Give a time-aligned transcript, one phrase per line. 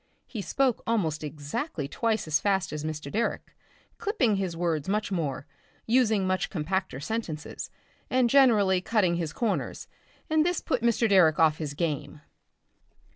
[0.25, 3.11] He spoke almost exactly twice as fast as Mr.
[3.11, 3.53] Direck,
[3.99, 5.45] clipping his words much more,
[5.85, 7.69] using much compacter sentences,
[8.09, 9.87] and generally cutting his corners,
[10.27, 11.07] and this put Mr.
[11.07, 12.21] Direck off his game.